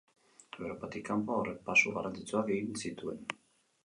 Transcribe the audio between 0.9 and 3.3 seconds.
kanpo, aurrerapauso garrantzitsuak egin zituen.